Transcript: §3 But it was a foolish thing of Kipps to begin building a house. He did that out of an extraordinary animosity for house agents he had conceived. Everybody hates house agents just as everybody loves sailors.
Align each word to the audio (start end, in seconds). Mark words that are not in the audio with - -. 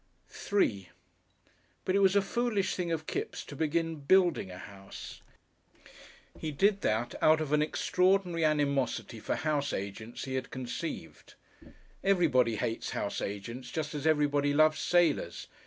§3 0.31 0.87
But 1.85 1.95
it 1.95 1.99
was 1.99 2.15
a 2.15 2.23
foolish 2.23 2.73
thing 2.73 2.91
of 2.91 3.05
Kipps 3.05 3.45
to 3.45 3.55
begin 3.55 3.97
building 3.97 4.49
a 4.49 4.57
house. 4.57 5.21
He 6.39 6.49
did 6.51 6.81
that 6.81 7.13
out 7.21 7.39
of 7.39 7.53
an 7.53 7.61
extraordinary 7.61 8.43
animosity 8.43 9.19
for 9.19 9.35
house 9.35 9.71
agents 9.71 10.23
he 10.23 10.33
had 10.33 10.49
conceived. 10.49 11.35
Everybody 12.03 12.55
hates 12.55 12.89
house 12.97 13.21
agents 13.21 13.69
just 13.69 13.93
as 13.93 14.07
everybody 14.07 14.55
loves 14.55 14.79
sailors. 14.79 15.45